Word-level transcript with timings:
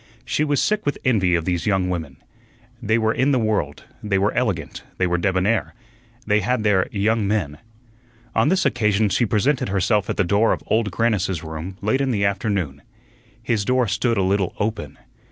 She 0.25 0.43
was 0.43 0.59
sick 0.59 0.83
with 0.83 0.97
envy 1.05 1.35
of 1.35 1.45
these 1.45 1.67
young 1.67 1.87
women. 1.87 2.17
They 2.81 2.97
were 2.97 3.13
in 3.13 3.31
the 3.31 3.37
world, 3.37 3.83
they 4.01 4.17
were 4.17 4.33
elegant, 4.33 4.81
they 4.97 5.05
were 5.05 5.19
debonair, 5.19 5.75
they 6.25 6.39
had 6.39 6.63
their 6.63 6.87
"young 6.91 7.27
men." 7.27 7.59
On 8.33 8.49
this 8.49 8.65
occasion 8.65 9.09
she 9.09 9.27
presented 9.27 9.69
herself 9.69 10.09
at 10.09 10.17
the 10.17 10.23
door 10.23 10.53
of 10.53 10.63
Old 10.65 10.89
Grannis's 10.89 11.43
room 11.43 11.77
late 11.83 12.01
in 12.01 12.09
the 12.09 12.25
afternoon. 12.25 12.81
His 13.43 13.63
door 13.63 13.87
stood 13.87 14.17
a 14.17 14.23
little 14.23 14.55
open. 14.59 14.97